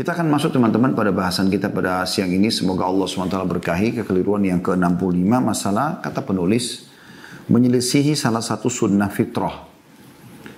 [0.00, 2.48] Kita akan masuk teman-teman pada bahasan kita pada siang ini.
[2.48, 6.88] Semoga Allah SWT berkahi kekeliruan yang ke-65 masalah kata penulis
[7.52, 9.68] menyelisihi salah satu sunnah fitrah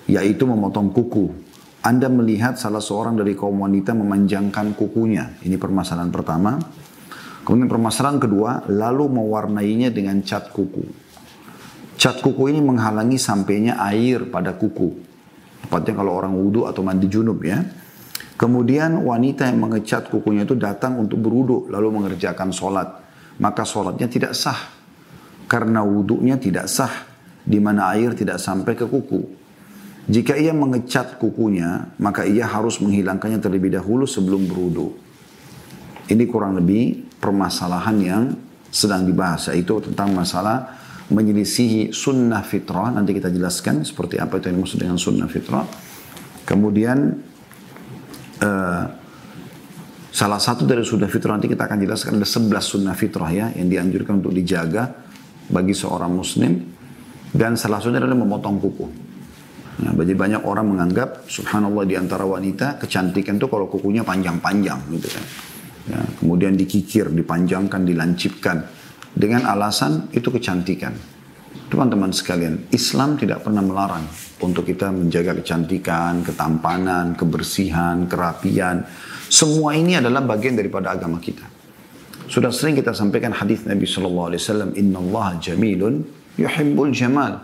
[0.06, 1.34] yaitu memotong kuku.
[1.82, 5.34] Anda melihat salah seorang dari kaum wanita memanjangkan kukunya.
[5.42, 6.62] Ini permasalahan pertama.
[7.42, 10.86] Kemudian permasalahan kedua, lalu mewarnainya dengan cat kuku.
[11.98, 15.02] Cat kuku ini menghalangi sampainya air pada kuku.
[15.66, 17.81] Tepatnya kalau orang wudhu atau mandi junub ya.
[18.36, 22.88] Kemudian wanita yang mengecat kukunya itu datang untuk berwudhu lalu mengerjakan sholat.
[23.38, 24.58] Maka sholatnya tidak sah.
[25.46, 26.90] Karena wudhunya tidak sah.
[27.42, 29.22] Di mana air tidak sampai ke kuku.
[30.02, 34.94] Jika ia mengecat kukunya, maka ia harus menghilangkannya terlebih dahulu sebelum berwudhu.
[36.10, 38.22] Ini kurang lebih permasalahan yang
[38.70, 39.50] sedang dibahas.
[39.54, 42.90] Yaitu tentang masalah menyelisihi sunnah fitrah.
[42.90, 45.66] Nanti kita jelaskan seperti apa itu yang dimaksud dengan sunnah fitrah.
[46.42, 47.30] Kemudian
[48.42, 48.84] uh,
[50.12, 53.70] salah satu dari sunnah fitrah nanti kita akan jelaskan ada sebelas sunnah fitrah ya yang
[53.70, 54.92] dianjurkan untuk dijaga
[55.48, 56.52] bagi seorang muslim
[57.32, 58.86] dan salah satunya adalah memotong kuku.
[59.72, 65.08] Nah, bagi banyak orang menganggap subhanallah di antara wanita kecantikan itu kalau kukunya panjang-panjang gitu
[65.08, 65.24] kan.
[65.82, 68.68] Ya, kemudian dikikir, dipanjangkan, dilancipkan
[69.16, 70.92] dengan alasan itu kecantikan.
[71.72, 74.04] Teman-teman sekalian, Islam tidak pernah melarang
[74.44, 78.84] untuk kita menjaga kecantikan, ketampanan, kebersihan, kerapian.
[79.32, 81.48] Semua ini adalah bagian daripada agama kita.
[82.28, 86.04] Sudah sering kita sampaikan hadis Nabi Shallallahu Alaihi Wasallam, Inna Allah jamilun
[86.36, 87.40] yuhibbul jamal.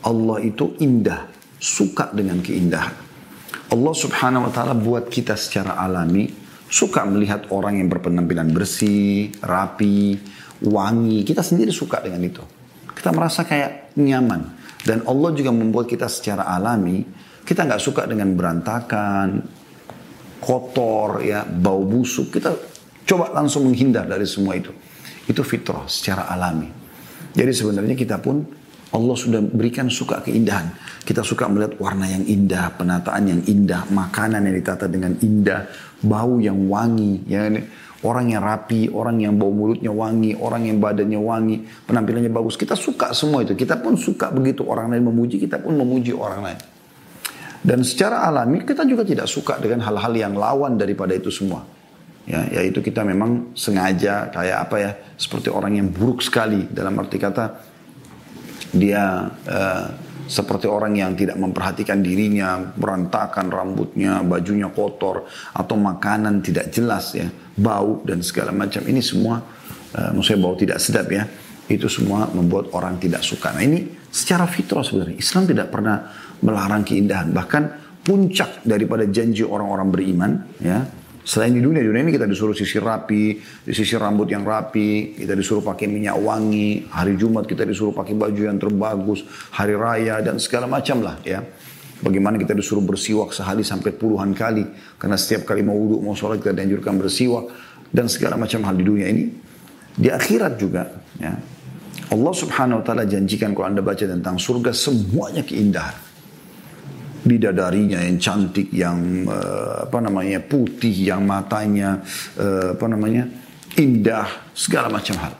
[0.00, 1.28] Allah itu indah,
[1.60, 2.96] suka dengan keindahan.
[3.68, 6.24] Allah Subhanahu Wa Taala buat kita secara alami
[6.72, 10.16] suka melihat orang yang berpenampilan bersih, rapi,
[10.64, 11.20] wangi.
[11.20, 12.56] Kita sendiri suka dengan itu.
[12.98, 14.58] Kita merasa kayak nyaman.
[14.82, 17.06] Dan Allah juga membuat kita secara alami,
[17.46, 19.38] kita nggak suka dengan berantakan,
[20.42, 22.34] kotor, ya, bau busuk.
[22.34, 22.50] Kita
[23.06, 24.74] coba langsung menghindar dari semua itu.
[25.30, 26.66] Itu fitrah secara alami.
[27.38, 28.42] Jadi sebenarnya kita pun
[28.88, 30.72] Allah sudah berikan suka keindahan.
[31.04, 35.68] Kita suka melihat warna yang indah, penataan yang indah, makanan yang ditata dengan indah,
[36.00, 37.28] bau yang wangi.
[37.28, 37.46] Ya,
[37.98, 42.54] Orang yang rapi, orang yang bau mulutnya wangi, orang yang badannya wangi, penampilannya bagus.
[42.54, 43.58] Kita suka semua itu.
[43.58, 46.60] Kita pun suka begitu orang lain memuji, kita pun memuji orang lain.
[47.58, 51.66] Dan secara alami kita juga tidak suka dengan hal-hal yang lawan daripada itu semua.
[52.28, 57.18] Ya, yaitu kita memang sengaja kayak apa ya, seperti orang yang buruk sekali dalam arti
[57.18, 57.44] kata
[58.68, 59.86] dia uh,
[60.28, 65.24] seperti orang yang tidak memperhatikan dirinya, berantakan rambutnya, bajunya kotor,
[65.56, 68.84] atau makanan tidak jelas ya, bau dan segala macam.
[68.84, 69.40] Ini semua,
[69.96, 71.24] uh, maksudnya bau tidak sedap ya,
[71.72, 73.56] itu semua membuat orang tidak suka.
[73.56, 75.96] Nah ini secara fitrah sebenarnya, Islam tidak pernah
[76.44, 77.32] melarang keindahan.
[77.32, 77.62] Bahkan
[78.04, 80.84] puncak daripada janji orang-orang beriman, ya,
[81.28, 85.60] Selain di dunia, dunia ini kita disuruh sisir rapi, disisir rambut yang rapi, kita disuruh
[85.60, 90.64] pakai minyak wangi, hari Jumat kita disuruh pakai baju yang terbagus, hari raya dan segala
[90.64, 91.44] macam lah ya.
[92.00, 94.64] Bagaimana kita disuruh bersiwak sehari sampai puluhan kali.
[94.96, 97.44] Karena setiap kali mau wudhu, mau sholat kita dianjurkan bersiwak.
[97.92, 99.28] Dan segala macam hal di dunia ini.
[99.98, 100.86] Di akhirat juga.
[101.18, 101.34] Ya,
[102.08, 106.07] Allah subhanahu wa ta'ala janjikan kalau anda baca tentang surga semuanya keindahan
[107.24, 112.02] bidadarinya yang cantik, yang uh, apa namanya putih, yang matanya
[112.38, 113.26] uh, apa namanya
[113.78, 115.34] indah, segala macam hal.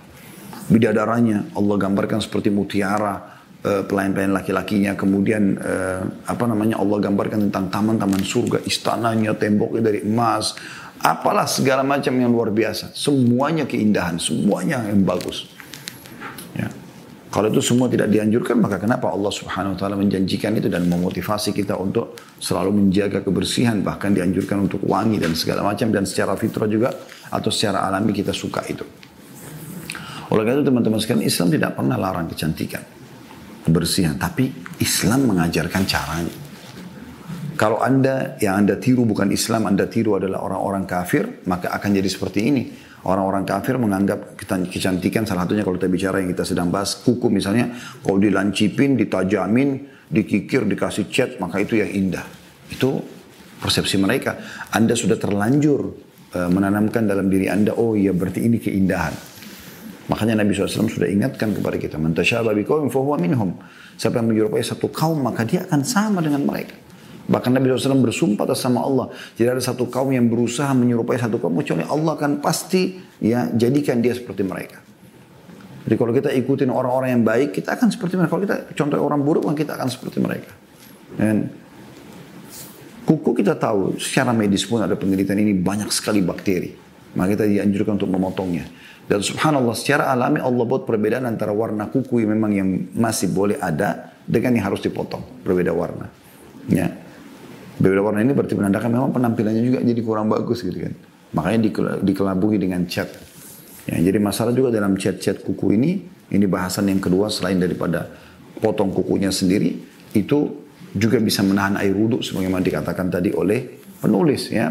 [0.69, 4.93] Bidadaranya Allah gambarkan seperti mutiara, uh, pelayan-pelayan laki-lakinya.
[4.95, 10.55] Kemudian uh, apa namanya Allah gambarkan tentang taman-taman surga, istananya, temboknya dari emas,
[11.03, 12.95] apalah segala macam yang luar biasa.
[12.95, 15.58] Semuanya keindahan, semuanya yang bagus.
[17.29, 21.53] Kalau itu semua tidak dianjurkan, maka kenapa Allah subhanahu wa ta'ala menjanjikan itu dan memotivasi
[21.53, 26.65] kita untuk selalu menjaga kebersihan, bahkan dianjurkan untuk wangi dan segala macam, dan secara fitrah
[26.65, 26.89] juga,
[27.29, 28.81] atau secara alami kita suka itu.
[30.33, 32.81] Oleh karena itu teman-teman sekalian, Islam tidak pernah larang kecantikan,
[33.61, 34.49] kebersihan, tapi
[34.81, 36.48] Islam mengajarkan caranya.
[37.59, 42.07] Kalau anda, yang anda tiru bukan Islam, anda tiru adalah orang-orang kafir, maka akan jadi
[42.07, 42.63] seperti ini.
[43.03, 47.75] Orang-orang kafir menganggap kecantikan salah satunya kalau kita bicara yang kita sedang bahas kuku misalnya
[48.03, 52.23] kalau dilancipin, ditajamin, dikikir, dikasih cat maka itu yang indah.
[52.71, 53.03] Itu
[53.59, 54.39] persepsi mereka.
[54.71, 55.81] Anda sudah terlanjur
[56.39, 59.15] uh, menanamkan dalam diri Anda oh iya berarti ini keindahan.
[60.09, 61.99] Makanya Nabi SAW sudah ingatkan kepada kita.
[61.99, 63.51] Man biqawmin fahuwa minhum.
[63.99, 66.88] Siapa yang menyerupai satu kaum maka dia akan sama dengan mereka.
[67.29, 69.13] Bahkan Nabi SAW bersumpah atas sama Allah.
[69.13, 71.61] Tidak ada satu kaum yang berusaha menyerupai satu kaum.
[71.61, 74.81] Kecuali Allah akan pasti ya jadikan dia seperti mereka.
[75.85, 78.33] Jadi kalau kita ikutin orang-orang yang baik, kita akan seperti mereka.
[78.37, 80.53] Kalau kita contoh orang buruk, kita akan seperti mereka.
[81.17, 81.49] Dan
[83.09, 86.77] Kuku kita tahu secara medis pun ada penelitian ini banyak sekali bakteri.
[87.17, 88.69] Maka kita dianjurkan untuk memotongnya.
[89.09, 93.57] Dan subhanallah secara alami Allah buat perbedaan antara warna kuku yang memang yang masih boleh
[93.57, 95.41] ada dengan yang harus dipotong.
[95.41, 96.13] Berbeda warna.
[96.69, 96.98] Ya.
[97.79, 100.95] Berbeda warna ini berarti menandakan memang penampilannya juga jadi kurang bagus gitu kan.
[101.35, 101.59] Makanya
[102.03, 103.07] dikelabui dengan cat.
[103.87, 106.03] Ya, jadi masalah juga dalam cat-cat kuku ini,
[106.35, 108.11] ini bahasan yang kedua selain daripada
[108.59, 109.79] potong kukunya sendiri,
[110.13, 110.39] itu
[110.93, 114.69] juga bisa menahan air wudhu sebagaimana dikatakan tadi oleh penulis ya.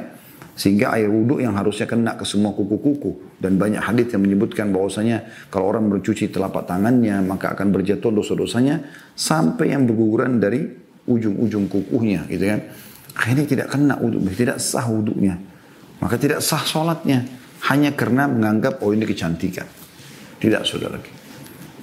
[0.57, 3.37] Sehingga air wudhu yang harusnya kena ke semua kuku-kuku.
[3.37, 8.81] Dan banyak hadis yang menyebutkan bahwasanya kalau orang bercuci telapak tangannya maka akan berjatuh dosa-dosanya
[9.13, 10.65] sampai yang berguguran dari
[11.07, 12.61] ujung-ujung kukunya gitu kan.
[13.17, 15.35] Akhirnya tidak kena wudhu, tidak sah wudhunya.
[15.97, 17.25] Maka tidak sah sholatnya.
[17.73, 19.65] Hanya karena menganggap oh ini kecantikan.
[20.37, 21.09] Tidak sudah lagi.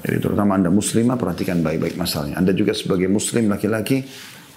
[0.05, 2.39] Jadi terutama Anda muslimah perhatikan baik-baik masalahnya.
[2.39, 4.07] Anda juga sebagai muslim laki-laki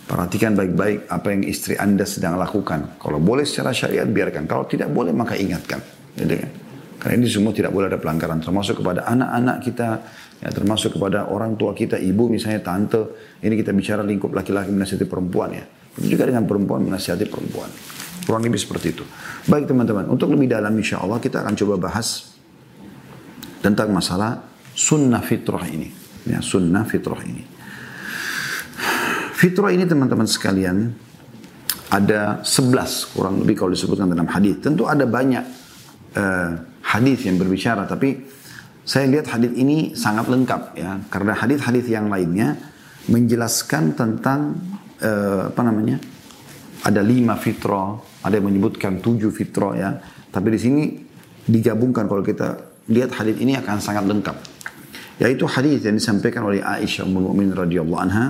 [0.07, 3.01] perhatikan baik-baik apa yang istri Anda sedang lakukan.
[3.01, 4.45] Kalau boleh secara syariat biarkan.
[4.45, 5.81] Kalau tidak boleh maka ingatkan.
[6.13, 6.51] Jadi, kan?
[6.97, 8.43] Karena ini semua tidak boleh ada pelanggaran.
[8.43, 9.87] Termasuk kepada anak-anak kita.
[10.37, 11.97] Ya, termasuk kepada orang tua kita.
[11.97, 13.33] Ibu misalnya tante.
[13.41, 15.65] Ini kita bicara lingkup laki-laki menasihati perempuan ya.
[15.97, 17.69] Itu juga dengan perempuan menasihati perempuan.
[18.21, 19.03] Kurang lebih seperti itu.
[19.49, 20.05] Baik teman-teman.
[20.13, 22.37] Untuk lebih dalam insya Allah kita akan coba bahas
[23.65, 24.45] tentang masalah
[24.77, 25.89] sunnah fitrah ini.
[26.29, 27.41] Ya, sunnah fitrah ini.
[29.37, 30.93] Fitrah ini teman-teman sekalian
[31.87, 34.61] ada 11 kurang lebih kalau disebutkan dalam hadis.
[34.61, 35.43] Tentu ada banyak
[36.13, 36.51] uh,
[36.93, 38.36] hadis yang berbicara tapi
[38.87, 42.55] saya lihat hadis ini sangat lengkap ya karena hadis-hadis yang lainnya
[43.11, 44.55] menjelaskan tentang
[45.03, 45.99] uh, apa namanya
[46.87, 49.89] ada lima fitrah, ada yang menyebutkan tujuh fitrah ya.
[50.31, 50.83] Tapi di sini
[51.43, 52.55] digabungkan kalau kita
[52.87, 54.37] lihat hadis ini akan sangat lengkap.
[55.17, 58.25] Yaitu hadis yang disampaikan oleh Aisyah Ummul Mukminin radhiyallahu anha,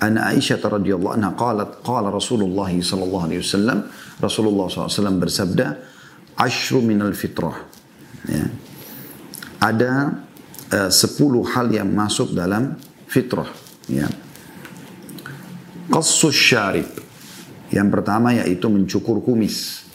[0.00, 3.86] "An Aisyah radhiyallahu anha qalat qala Rasulullah sallallahu alaihi wasallam,
[4.18, 5.66] Rasulullah SAW bersabda,
[6.40, 7.54] "Ashru minal fitrah."
[8.26, 8.48] Ya.
[9.62, 10.18] Ada
[10.74, 12.74] uh, sepuluh hal yang masuk dalam
[13.06, 13.46] fitrah,
[13.86, 14.10] ya.
[15.86, 16.90] Qassus syarib.
[17.70, 19.86] Yang pertama yaitu mencukur kumis.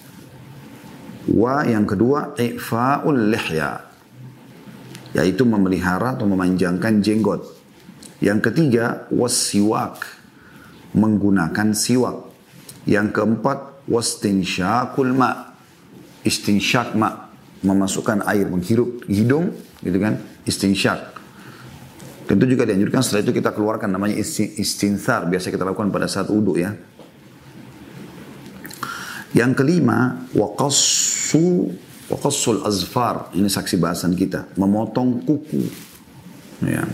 [1.27, 3.83] Wa yang kedua ifa'ul lihya
[5.17, 7.41] yaitu memelihara atau memanjangkan jenggot.
[8.21, 10.05] Yang ketiga, wasiwak,
[10.93, 12.29] menggunakan siwak.
[12.85, 15.57] Yang keempat, wastinsyakul ma,
[16.21, 17.26] istinsyak ma,
[17.61, 21.15] memasukkan air, menghirup hidung, gitu kan, istinsyak.
[22.27, 26.59] Tentu juga dianjurkan setelah itu kita keluarkan namanya istinsar, biasa kita lakukan pada saat uduk
[26.59, 26.75] ya.
[29.31, 31.71] Yang kelima, waqassu
[32.07, 35.59] Waqassul azfar, ini saksi bahasan kita, memotong kuku.
[36.63, 36.87] Ya.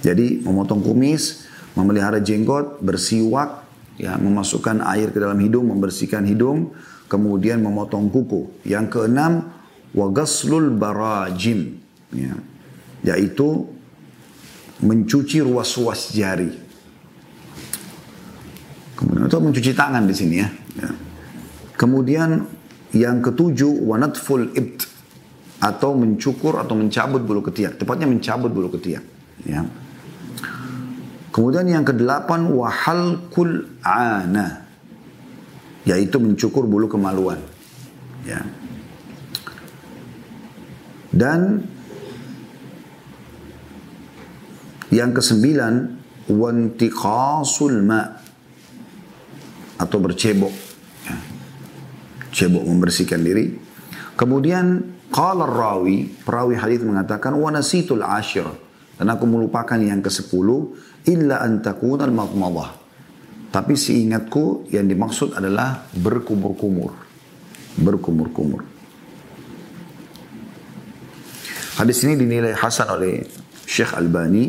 [0.00, 1.44] Jadi memotong kumis,
[1.76, 3.68] memelihara jenggot, bersiwak,
[4.00, 6.72] ya, memasukkan air ke dalam hidung, membersihkan hidung,
[7.12, 8.48] kemudian memotong kuku.
[8.64, 9.52] Yang keenam,
[9.92, 11.78] wagaslul barajim,
[12.10, 12.34] ya.
[13.04, 13.68] yaitu
[14.82, 16.52] mencuci ruas-ruas jari.
[18.96, 20.48] Kemudian itu mencuci tangan di sini ya.
[20.80, 20.90] ya.
[21.76, 22.48] Kemudian
[22.96, 24.88] yang ketujuh, wanatful ibt
[25.60, 27.76] atau mencukur atau mencabut bulu ketiak.
[27.76, 29.04] Tepatnya mencabut bulu ketiak.
[29.44, 29.64] Ya.
[31.32, 34.64] Kemudian yang kedelapan, wahal kul ana.
[35.84, 37.40] Yaitu mencukur bulu kemaluan.
[38.24, 38.40] Ya.
[41.16, 41.64] Dan
[44.92, 45.74] yang kesembilan,
[46.28, 48.04] wantiqasul ma
[49.76, 50.66] atau bercebok
[52.36, 53.56] cebok membersihkan diri.
[54.12, 58.44] Kemudian qala rawi, perawi hadis mengatakan wa nasitul ashir
[59.00, 60.48] dan aku melupakan yang ke-10
[61.08, 62.84] illa an takuna al-madmadah.
[63.48, 66.92] Tapi seingatku yang dimaksud adalah berkumur-kumur.
[67.80, 68.75] Berkumur-kumur.
[71.76, 73.20] Hadis ini dinilai hasan oleh
[73.68, 74.48] Syekh Albani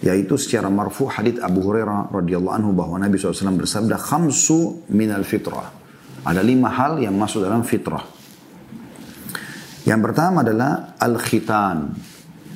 [0.00, 5.84] yaitu secara marfu hadis Abu Hurairah radhiyallahu anhu bahwa Nabi SAW bersabda khamsu minal fitrah.
[6.26, 8.02] Ada lima hal yang masuk dalam fitrah.
[9.86, 11.94] Yang pertama adalah al-khitan,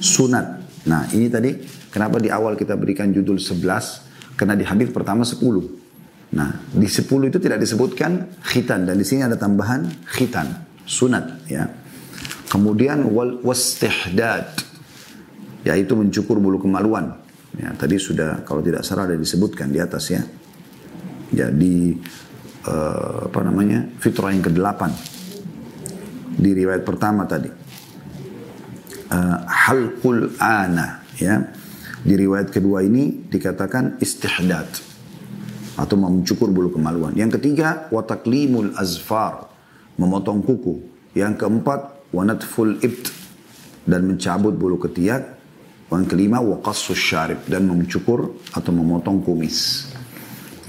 [0.03, 0.47] sunat.
[0.91, 1.55] Nah ini tadi
[1.87, 5.39] kenapa di awal kita berikan judul 11, karena di hadis pertama 10.
[6.35, 11.71] Nah di 10 itu tidak disebutkan khitan dan di sini ada tambahan khitan, sunat ya.
[12.51, 14.51] Kemudian wal wastihdad
[15.63, 17.15] yaitu mencukur bulu kemaluan.
[17.55, 20.23] Ya, tadi sudah kalau tidak salah ada disebutkan di atas ya.
[21.31, 21.95] Jadi
[22.67, 24.83] uh, apa namanya fitrah yang ke-8
[26.41, 27.51] di riwayat pertama tadi.
[29.11, 31.53] Uh, halqul ana ya.
[32.01, 34.65] Di riwayat kedua ini dikatakan istihdad
[35.77, 37.13] atau mencukur bulu kemaluan.
[37.13, 39.53] Yang ketiga wataklimul azfar
[40.01, 40.81] memotong kuku.
[41.13, 43.13] Yang keempat wanatful ibt
[43.85, 45.41] dan mencabut bulu ketiak
[45.91, 49.91] yang kelima waqassus syarib dan mencukur atau memotong kumis.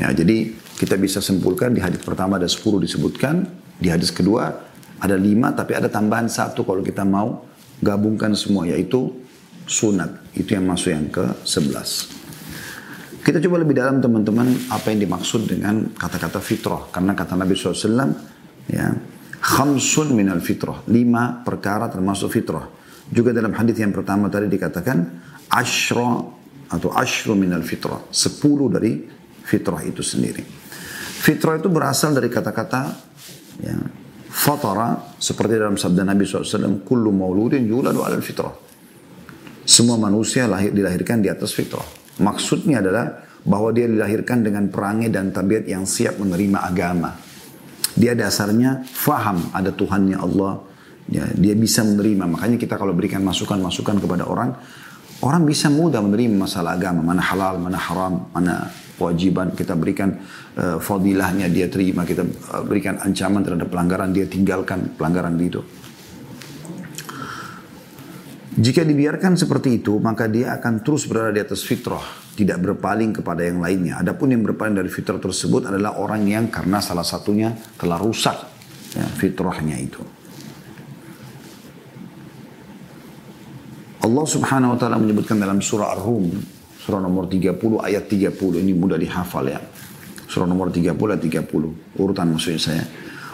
[0.01, 0.49] Ya, jadi
[0.81, 3.45] kita bisa simpulkan di hadis pertama ada 10 disebutkan,
[3.77, 4.49] di hadis kedua
[4.97, 7.45] ada 5 tapi ada tambahan satu kalau kita mau
[7.85, 9.13] gabungkan semua yaitu
[9.69, 10.33] sunat.
[10.33, 12.17] Itu yang masuk yang ke-11.
[13.21, 16.89] Kita coba lebih dalam teman-teman apa yang dimaksud dengan kata-kata fitrah.
[16.89, 18.17] Karena kata Nabi SAW,
[18.65, 18.89] ya,
[19.37, 20.81] khamsun minal fitrah.
[20.89, 22.65] Lima perkara termasuk fitrah.
[23.05, 24.97] Juga dalam hadis yang pertama tadi dikatakan
[25.53, 26.25] ashra
[26.73, 28.01] atau ashru minal fitrah.
[28.09, 29.05] Sepuluh dari
[29.45, 30.60] fitrah itu sendiri.
[31.21, 32.81] Fitrah itu berasal dari kata-kata
[33.61, 33.77] ya,
[34.25, 38.53] fatara seperti dalam sabda Nabi SAW kullu mauludin yuladu alal fitrah.
[39.61, 41.85] Semua manusia lahir dilahirkan di atas fitrah.
[42.17, 47.13] Maksudnya adalah bahwa dia dilahirkan dengan perangai dan tabiat yang siap menerima agama.
[47.93, 50.71] Dia dasarnya faham ada Tuhannya Allah,
[51.11, 52.23] Ya, dia bisa menerima.
[52.23, 54.55] Makanya kita kalau berikan masukan-masukan kepada orang,
[55.25, 57.03] orang bisa mudah menerima masalah agama.
[57.03, 58.71] Mana halal, mana haram, mana
[59.01, 59.57] kewajiban.
[59.57, 60.21] Kita berikan
[60.61, 62.05] uh, fadilahnya dia terima.
[62.05, 65.65] Kita uh, berikan ancaman terhadap pelanggaran, dia tinggalkan pelanggaran itu.
[68.51, 72.03] Jika dibiarkan seperti itu, maka dia akan terus berada di atas fitrah,
[72.35, 73.97] tidak berpaling kepada yang lainnya.
[74.03, 78.35] Adapun yang berpaling dari fitrah tersebut adalah orang yang karena salah satunya telah rusak
[78.91, 80.03] ya, fitrahnya itu.
[84.03, 86.35] Allah subhanahu wa ta'ala menyebutkan dalam surah Ar-Rum,
[86.81, 89.61] surah nomor 30 ayat 30, ini mudah dihafal ya.
[90.25, 92.83] Surah nomor 30 ayat 30, urutan maksudnya saya.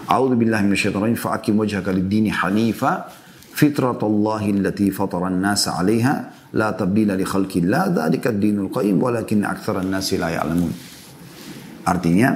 [0.07, 3.07] A'udhu billahi minasyaitonir fa'akim wajhaka lid-dini hanifa
[3.55, 6.15] fitratallahi allati fataran nasa 'alaiha
[6.55, 10.71] la tabdila li khalqillah dzalika ad-dinul qayyim walakin aktsaran nasi la ya'lamun.
[11.87, 12.35] Artinya,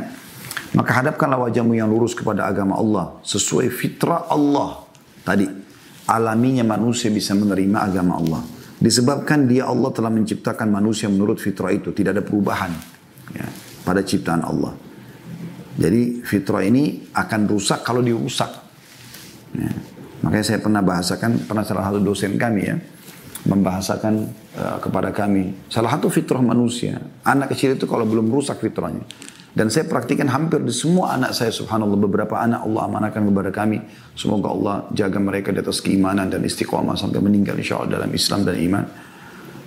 [0.72, 4.88] maka hadapkanlah wajahmu yang lurus kepada agama Allah sesuai fitrah Allah.
[5.28, 5.44] Tadi
[6.08, 8.42] alaminya manusia bisa menerima agama Allah.
[8.82, 11.94] Disebabkan dia Allah telah menciptakan manusia menurut fitrah itu.
[11.94, 12.74] Tidak ada perubahan
[13.30, 13.46] ya,
[13.86, 14.74] pada ciptaan Allah.
[15.78, 18.50] Jadi fitrah ini akan rusak kalau dirusak.
[19.54, 19.72] Ya.
[20.26, 22.76] Makanya saya pernah bahasakan, pernah salah satu dosen kami ya,
[23.46, 24.14] membahasakan
[24.58, 25.54] uh, kepada kami.
[25.70, 29.06] Salah satu fitrah manusia, anak kecil itu kalau belum rusak fitrahnya,
[29.52, 32.00] dan saya praktikan hampir di semua anak saya subhanallah.
[32.00, 33.84] Beberapa anak Allah amanahkan kepada kami.
[34.16, 38.48] Semoga Allah jaga mereka di atas keimanan dan istiqomah sampai meninggal insya Allah dalam Islam
[38.48, 38.86] dan iman.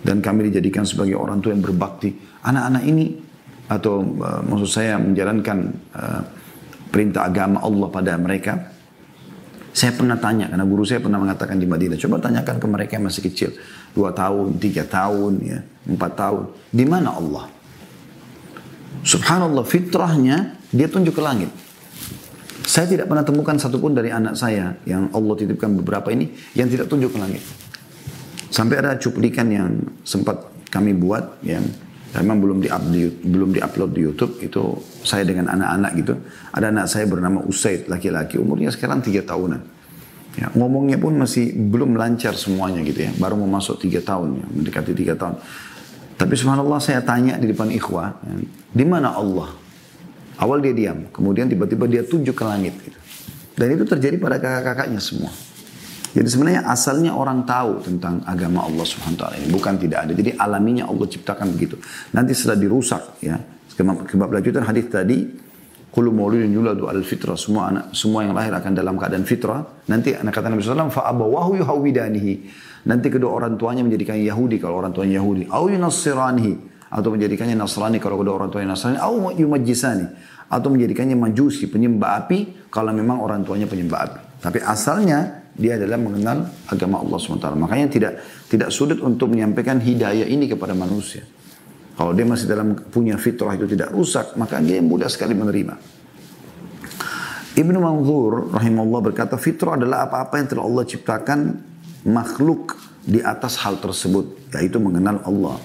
[0.01, 2.17] Dan kami dijadikan sebagai orang tua yang berbakti.
[2.45, 3.13] Anak-anak ini
[3.69, 5.59] atau uh, maksud saya menjalankan
[5.97, 6.21] uh,
[6.89, 8.73] perintah agama Allah pada mereka.
[9.75, 13.11] Saya pernah tanya, karena guru saya pernah mengatakan di Madinah, coba tanyakan ke mereka yang
[13.11, 13.51] masih kecil.
[13.91, 15.59] Dua tahun, tiga tahun, ya,
[15.91, 16.43] empat tahun.
[16.71, 17.51] Di mana Allah?
[19.05, 21.53] Subhanallah fitrahnya dia tunjuk ke langit.
[22.65, 26.89] Saya tidak pernah temukan satupun dari anak saya yang Allah titipkan beberapa ini yang tidak
[26.89, 27.45] tunjuk ke langit.
[28.49, 29.69] Sampai ada cuplikan yang
[30.09, 31.61] sempat kami buat yang
[32.17, 32.69] memang belum di
[33.29, 36.15] belum diupload di YouTube itu saya dengan anak-anak gitu.
[36.57, 39.61] Ada anak saya bernama Usaid laki-laki umurnya sekarang tiga tahunan.
[40.35, 43.13] Ya, ngomongnya pun masih belum lancar semuanya gitu ya.
[43.21, 45.39] Baru mau masuk tiga tahun ya, mendekati tiga tahun.
[46.15, 48.23] Tapi subhanallah saya tanya di depan ikhwah,
[48.71, 49.51] di mana Allah?
[50.39, 52.75] Awal dia diam, kemudian tiba-tiba dia tunjuk ke langit.
[52.79, 52.99] Gitu.
[53.55, 55.31] Dan itu terjadi pada kakak-kakaknya semua.
[56.15, 60.13] Jadi sebenarnya asalnya orang tahu tentang agama Allah Subhanahu taala ini bukan tidak ada.
[60.15, 61.75] Jadi alaminya Allah ciptakan begitu.
[62.15, 63.35] Nanti setelah dirusak ya.
[63.75, 65.27] Kebab lanjutan hadis tadi
[65.91, 69.67] kullu mauludin yuladu al fitrah semua anak semua yang lahir akan dalam keadaan fitrah.
[69.91, 72.35] Nanti anak kata Nabi sallallahu alaihi wasallam yuhawidanihi.
[72.85, 75.49] Nanti kedua orang tuanya menjadikan Yahudi kalau orang tuanya Yahudi.
[75.49, 76.77] Au yunassiranihi.
[76.95, 79.01] Atau menjadikannya Nasrani kalau kedua orang tuanya Nasrani.
[79.01, 80.07] Au yumajjisani.
[80.53, 84.21] Atau menjadikannya majusi, penyembah api kalau memang orang tuanya penyembah api.
[84.45, 87.49] Tapi asalnya dia adalah mengenal agama Allah SWT.
[87.57, 88.13] Makanya tidak
[88.53, 91.25] tidak sulit untuk menyampaikan hidayah ini kepada manusia.
[91.95, 95.75] Kalau dia masih dalam punya fitrah itu tidak rusak, maka dia mudah sekali menerima.
[97.55, 101.39] Ibnu Manzur rahimahullah berkata, fitrah adalah apa-apa yang telah Allah ciptakan
[102.05, 105.57] makhluk di atas hal tersebut yaitu mengenal Allah.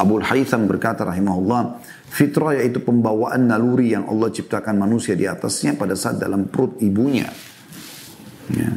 [0.00, 5.92] Abu Haytham berkata rahimahullah, fitrah yaitu pembawaan naluri yang Allah ciptakan manusia di atasnya pada
[5.92, 7.28] saat dalam perut ibunya.
[8.48, 8.72] Ya.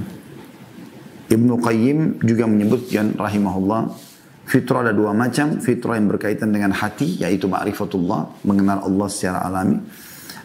[1.32, 4.06] Ibnu Qayyim juga menyebutkan rahimahullah
[4.46, 9.82] Fitrah ada dua macam, fitrah yang berkaitan dengan hati, yaitu ma'rifatullah, mengenal Allah secara alami,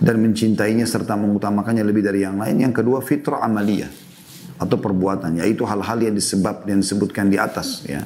[0.00, 2.64] dan mencintainya serta mengutamakannya lebih dari yang lain.
[2.64, 3.92] Yang kedua, fitrah amaliyah,
[4.60, 7.88] atau perbuatan, yaitu hal-hal yang disebab yang disebutkan di atas.
[7.88, 8.04] ya.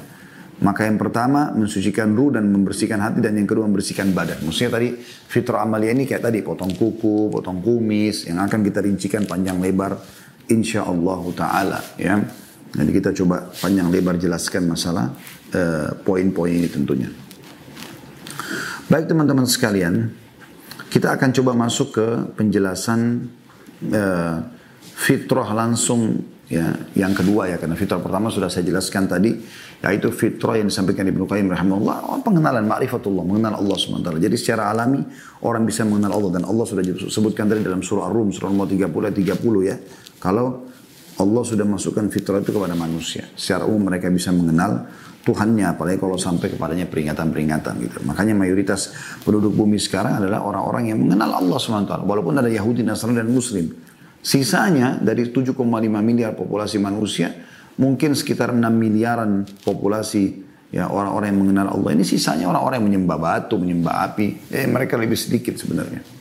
[0.55, 4.39] Maka yang pertama, mensucikan ruh dan membersihkan hati, dan yang kedua, membersihkan badan.
[4.47, 4.95] Maksudnya tadi,
[5.27, 9.99] fitrah amaliyah ini kayak tadi, potong kuku, potong kumis, yang akan kita rincikan panjang lebar,
[10.47, 11.79] insya Allah ta'ala.
[11.99, 12.23] Ya.
[12.71, 15.11] Jadi kita coba panjang lebar jelaskan masalah
[15.55, 17.07] Eh, poin-poin uh, ini tentunya.
[18.91, 20.11] Baik teman-teman sekalian,
[20.91, 23.31] kita akan coba masuk ke penjelasan
[23.87, 24.43] uh,
[24.99, 29.33] fitrah langsung ya yang kedua ya karena fitrah pertama sudah saya jelaskan tadi
[29.81, 34.69] yaitu fitrah yang disampaikan Ibnu Qayyim rahimahullah oh, pengenalan ma'rifatullah mengenal Allah SWT jadi secara
[34.69, 35.01] alami
[35.41, 38.85] orang bisa mengenal Allah dan Allah sudah disebutkan tadi dalam surah Ar-Rum surah nomor 30
[38.85, 39.75] 30 ya
[40.21, 40.69] kalau
[41.15, 44.85] Allah sudah masukkan fitrah itu kepada manusia secara umum mereka bisa mengenal
[45.25, 47.97] Tuhannya, apalagi kalau sampai kepadanya peringatan-peringatan gitu.
[48.05, 48.93] Makanya mayoritas
[49.25, 52.05] penduduk bumi sekarang adalah orang-orang yang mengenal Allah SWT.
[52.05, 53.73] Walaupun ada Yahudi, Nasrani, dan Muslim.
[54.25, 55.53] Sisanya dari 7,5
[56.01, 57.29] miliar populasi manusia,
[57.77, 60.41] mungkin sekitar 6 miliaran populasi
[60.73, 61.93] ya orang-orang yang mengenal Allah.
[61.93, 64.49] Ini sisanya orang-orang yang menyembah batu, menyembah api.
[64.49, 66.14] Eh, mereka lebih sedikit sebenarnya.